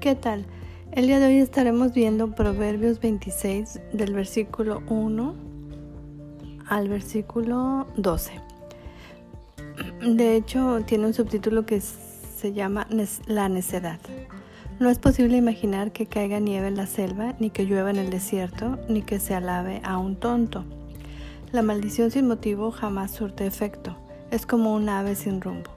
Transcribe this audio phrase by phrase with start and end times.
[0.00, 0.46] ¿Qué tal?
[0.92, 5.34] El día de hoy estaremos viendo Proverbios 26 del versículo 1
[6.68, 8.32] al versículo 12.
[10.00, 12.86] De hecho, tiene un subtítulo que se llama
[13.26, 14.00] La necedad.
[14.78, 18.08] No es posible imaginar que caiga nieve en la selva, ni que llueva en el
[18.08, 20.64] desierto, ni que se alabe a un tonto.
[21.52, 23.98] La maldición sin motivo jamás surte efecto.
[24.30, 25.70] Es como un ave sin rumbo.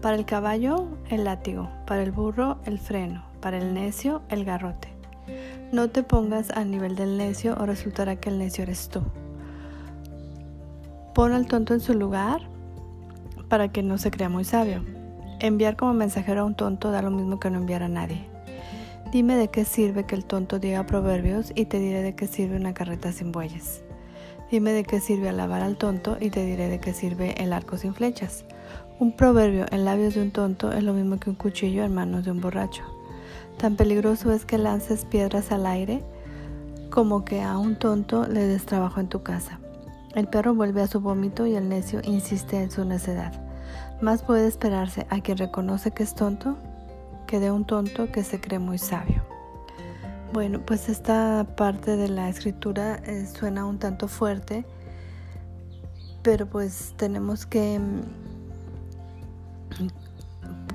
[0.00, 1.68] Para el caballo, el látigo.
[1.86, 3.33] Para el burro, el freno.
[3.44, 4.88] Para el necio, el garrote.
[5.70, 9.02] No te pongas a nivel del necio o resultará que el necio eres tú.
[11.14, 12.40] Pon al tonto en su lugar
[13.50, 14.82] para que no se crea muy sabio.
[15.40, 18.24] Enviar como mensajero a un tonto da lo mismo que no enviar a nadie.
[19.12, 22.56] Dime de qué sirve que el tonto diga proverbios y te diré de qué sirve
[22.56, 23.84] una carreta sin bueyes.
[24.50, 27.76] Dime de qué sirve alabar al tonto y te diré de qué sirve el arco
[27.76, 28.46] sin flechas.
[28.98, 32.24] Un proverbio en labios de un tonto es lo mismo que un cuchillo en manos
[32.24, 32.84] de un borracho.
[33.58, 36.02] Tan peligroso es que lances piedras al aire
[36.90, 39.58] como que a un tonto le des trabajo en tu casa.
[40.14, 43.32] El perro vuelve a su vómito y el necio insiste en su necedad.
[44.00, 46.56] Más puede esperarse a quien reconoce que es tonto
[47.26, 49.24] que de un tonto que se cree muy sabio.
[50.32, 54.64] Bueno, pues esta parte de la escritura eh, suena un tanto fuerte,
[56.22, 58.00] pero pues tenemos que mm,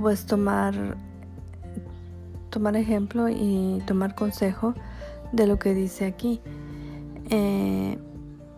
[0.02, 0.98] pues tomar
[2.50, 4.74] tomar ejemplo y tomar consejo
[5.32, 6.42] de lo que dice aquí.
[7.30, 7.98] Eh,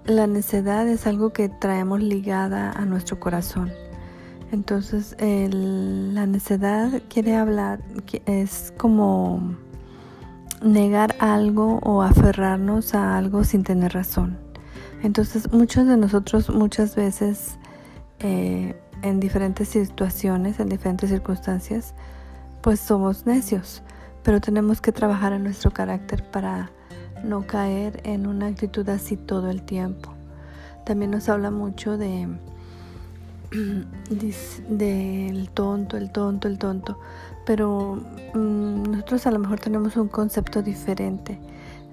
[0.06, 3.72] la necedad es algo que traemos ligada a nuestro corazón.
[4.52, 7.82] Entonces, la necedad quiere hablar,
[8.26, 9.56] es como
[10.62, 14.38] negar algo o aferrarnos a algo sin tener razón.
[15.04, 17.58] Entonces muchos de nosotros muchas veces
[18.20, 21.96] eh, en diferentes situaciones, en diferentes circunstancias,
[22.62, 23.82] pues somos necios,
[24.24, 26.72] pero tenemos que trabajar en nuestro carácter para
[27.24, 30.14] no caer en una actitud así todo el tiempo.
[30.86, 32.28] También nos habla mucho de
[34.70, 36.98] del tonto, el tonto, el tonto
[37.46, 38.00] pero
[38.34, 41.40] mm, nosotros a lo mejor tenemos un concepto diferente.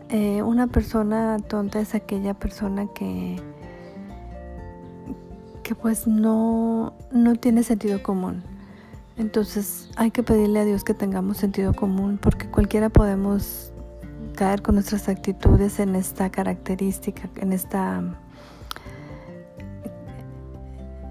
[0.08, 3.36] Eh, una persona tonta es aquella persona que,
[5.62, 8.42] que pues no, no tiene sentido común.
[9.18, 13.72] Entonces hay que pedirle a Dios que tengamos sentido común porque cualquiera podemos
[14.36, 18.02] caer con nuestras actitudes en esta característica, en esta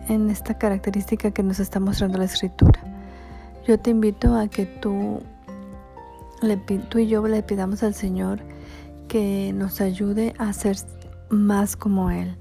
[0.08, 2.80] en esta característica que nos está mostrando la escritura.
[3.68, 5.22] Yo te invito a que tú,
[6.90, 8.40] tú y yo le pidamos al Señor
[9.10, 10.78] que nos ayude a ser
[11.30, 12.38] más como Él,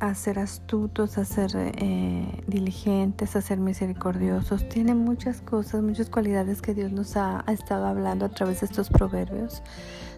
[0.00, 4.68] a ser astutos, a ser eh, diligentes, a ser misericordiosos.
[4.68, 8.66] Tiene muchas cosas, muchas cualidades que Dios nos ha, ha, estado hablando a través de
[8.66, 9.62] estos proverbios.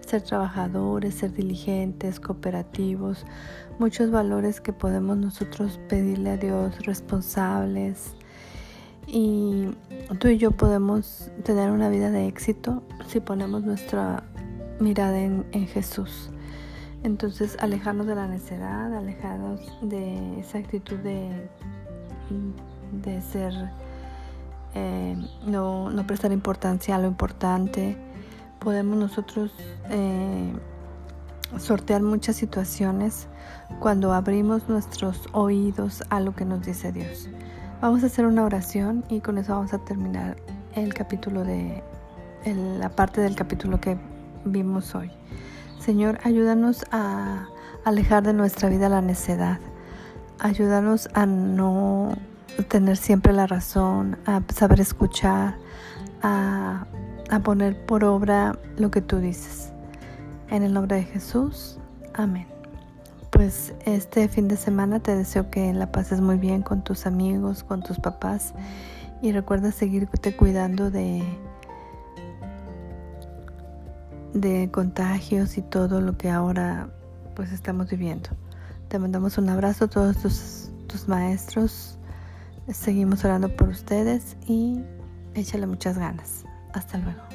[0.07, 3.27] Ser trabajadores, ser diligentes, cooperativos,
[3.79, 8.15] muchos valores que podemos nosotros pedirle a Dios, responsables,
[9.07, 9.69] y
[10.19, 14.25] tú y yo podemos tener una vida de éxito si ponemos nuestra
[14.81, 16.31] mirada en, Jesús.
[17.07, 21.49] Entonces, alejarnos de la necedad, alejarnos de esa actitud de,
[23.05, 23.53] de ser,
[24.75, 27.97] eh, no, prestar importancia a lo importante.
[28.59, 29.53] Podemos nosotros
[29.89, 30.53] eh,
[31.59, 33.29] sortear muchas situaciones
[33.79, 37.29] cuando abrimos nuestros oídos a lo que nos dice Dios.
[37.81, 40.39] Vamos a hacer una oración y con eso vamos a terminar
[40.75, 41.85] el capítulo de
[42.81, 43.97] la parte del capítulo que
[44.45, 45.13] vimos hoy.
[45.79, 47.49] Señor, ayúdanos a
[47.85, 49.59] alejar de nuestra vida la necedad.
[50.39, 52.17] Ayúdanos a no
[52.69, 55.57] tener siempre la razón, a saber escuchar,
[56.23, 56.87] a,
[57.31, 59.73] a poner por obra lo que tú dices.
[60.49, 61.79] En el nombre de Jesús,
[62.15, 62.47] amén
[63.37, 67.65] pues este fin de semana te deseo que la pases muy bien con tus amigos,
[67.65, 68.55] con tus papás
[69.21, 71.23] y recuerda seguirte cuidando de
[74.35, 76.89] de contagios y todo lo que ahora
[77.35, 78.31] pues estamos viviendo.
[78.89, 81.99] Te mandamos un abrazo a todos tus, tus maestros.
[82.69, 84.81] Seguimos orando por ustedes y
[85.35, 86.45] échale muchas ganas.
[86.73, 87.26] Hasta luego.